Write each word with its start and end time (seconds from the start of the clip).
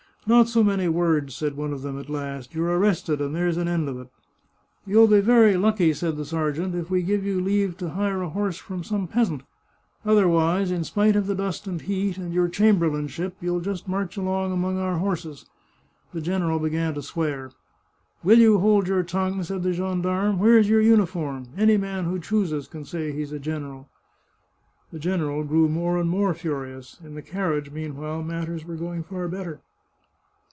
"Not 0.27 0.47
so 0.47 0.63
many 0.63 0.87
words!" 0.87 1.33
said 1.35 1.57
one 1.57 1.73
of 1.73 1.81
them 1.81 1.99
at 1.99 2.07
last;" 2.07 2.53
you're 2.55 2.77
arrested, 2.77 3.19
and 3.21 3.33
there's 3.33 3.57
an 3.57 3.67
end 3.67 3.89
of 3.89 3.99
it."" 3.99 4.07
You'll 4.85 5.07
be 5.07 5.19
very 5.19 5.57
lucky," 5.57 5.93
said 5.93 6.15
the 6.15 6.23
sergeant," 6.25 6.75
if 6.75 6.91
we 6.91 7.01
give 7.01 7.25
you 7.25 7.41
leave 7.41 7.75
to 7.77 7.89
hire 7.89 8.21
a 8.21 8.29
horse 8.29 8.57
from 8.59 8.83
some 8.83 9.07
peasant! 9.07 9.41
Otherwise, 10.05 10.69
in 10.69 10.83
spite 10.83 11.15
of 11.15 11.25
the 11.25 11.33
dust 11.33 11.65
and 11.65 11.79
the 11.79 11.85
heat, 11.85 12.17
and 12.19 12.35
your 12.35 12.47
chamberlain 12.47 13.07
ship, 13.07 13.35
you'll 13.41 13.61
just 13.61 13.87
march 13.87 14.15
along 14.15 14.51
among 14.51 14.77
our 14.77 14.99
horses." 14.99 15.47
The 16.13 16.21
general 16.21 16.59
began 16.59 16.93
to 16.93 17.01
swear. 17.01 17.49
"Will 18.23 18.37
you 18.37 18.59
hold 18.59 18.87
your 18.87 19.01
tongue?" 19.01 19.41
said 19.41 19.63
the 19.63 19.73
gendarme." 19.73 20.37
Where's 20.37 20.69
your 20.69 20.81
uniform? 20.81 21.47
Any 21.57 21.77
man 21.77 22.05
who 22.05 22.19
chooses 22.19 22.67
can 22.67 22.85
say 22.85 23.11
he 23.11 23.23
is 23.23 23.31
a 23.31 23.39
general." 23.39 23.89
The 24.91 24.99
general 24.99 25.43
grew 25.43 25.67
more 25.67 25.97
and 25.97 26.11
more 26.11 26.35
furious. 26.35 26.99
In 27.03 27.15
the 27.15 27.23
car 27.23 27.49
riage, 27.53 27.71
meanwhile, 27.71 28.21
matters 28.21 28.63
were 28.65 28.75
going 28.75 29.01
far 29.01 29.27
better. 29.27 29.61